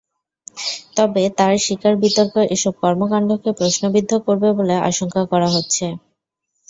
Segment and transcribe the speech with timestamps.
[0.95, 5.85] তবে তাঁর শিকারবিতর্ক এসব কর্মকাণ্ডকে প্রশ্নবিদ্ধ করবে বলে আশঙ্কা করা হচ্ছে।